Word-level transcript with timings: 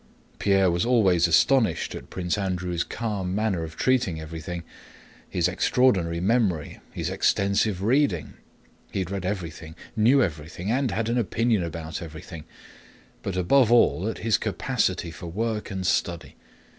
Pierre 0.39 0.71
was 0.71 0.83
always 0.83 1.27
astonished 1.27 1.93
at 1.93 2.09
Prince 2.09 2.35
Andrew's 2.35 2.83
calm 2.83 3.35
manner 3.35 3.61
of 3.63 3.75
treating 3.75 4.19
everybody, 4.19 4.63
his 5.29 5.47
extraordinary 5.47 6.19
memory, 6.19 6.81
his 6.91 7.11
extensive 7.11 7.83
reading 7.83 8.33
(he 8.91 8.97
had 8.97 9.11
read 9.11 9.27
everything, 9.27 9.75
knew 9.95 10.23
everything, 10.23 10.71
and 10.71 10.89
had 10.89 11.07
an 11.07 11.19
opinion 11.19 11.63
about 11.63 12.01
everything), 12.01 12.45
but 13.21 13.35
above 13.37 13.71
all 13.71 14.07
at 14.09 14.17
his 14.17 14.39
capacity 14.39 15.11
for 15.11 15.27
work 15.27 15.69
and 15.69 15.85
study. 15.85 16.35